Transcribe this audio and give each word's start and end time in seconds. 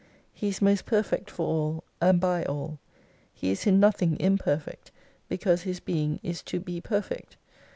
He 0.33 0.47
is 0.47 0.63
most 0.63 0.87
perfect 0.87 1.29
for 1.29 1.45
all 1.45 1.83
and 2.01 2.19
by 2.19 2.43
all. 2.45 2.79
He 3.35 3.51
is 3.51 3.67
in 3.67 3.79
nothing 3.79 4.19
imperfect, 4.19 4.89
because 5.29 5.61
His 5.61 5.79
Being 5.79 6.19
is 6.23 6.41
to 6.41 6.59
be 6.59 6.81
pei 6.81 7.01
fect. 7.01 7.37